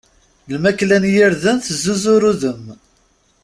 Lmakla 0.53 0.97
n 1.03 1.05
yirden 1.13 1.57
tezzuzur 1.63 2.23
udem. 2.31 2.63